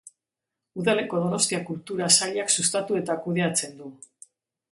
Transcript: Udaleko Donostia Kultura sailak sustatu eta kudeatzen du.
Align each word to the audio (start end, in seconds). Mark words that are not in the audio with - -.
Udaleko 0.83 1.19
Donostia 1.25 1.59
Kultura 1.67 2.09
sailak 2.19 2.55
sustatu 2.57 2.99
eta 3.01 3.19
kudeatzen 3.27 3.77
du. 3.83 3.93